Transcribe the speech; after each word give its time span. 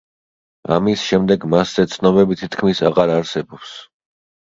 ამის 0.75 1.03
შემდეგ 1.09 1.45
მასზე 1.55 1.87
ცნობები 1.93 2.41
თითქმის 2.43 2.85
აღარ 2.93 3.17
არსებობს. 3.23 3.81